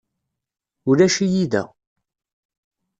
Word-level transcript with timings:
Ulac-iyi 0.89 1.45
da. 1.51 1.63